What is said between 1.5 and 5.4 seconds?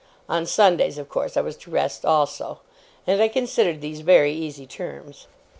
to rest also, and I considered these very easy terms.